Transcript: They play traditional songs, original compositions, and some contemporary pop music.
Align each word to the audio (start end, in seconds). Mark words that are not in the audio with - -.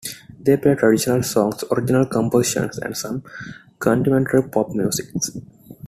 They 0.39 0.57
play 0.57 0.73
traditional 0.73 1.21
songs, 1.21 1.63
original 1.71 2.07
compositions, 2.07 2.79
and 2.79 2.97
some 2.97 3.23
contemporary 3.79 4.49
pop 4.49 4.69
music. 4.71 5.05